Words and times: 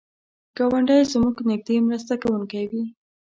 ګاونډی 0.57 0.99
زموږ 1.13 1.35
نږدې 1.49 1.75
مرسته 1.87 2.13
کوونکی 2.21 2.63
وي 2.71 2.83